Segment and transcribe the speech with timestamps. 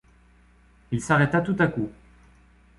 [0.89, 1.91] Il s’arrêta tout à coup.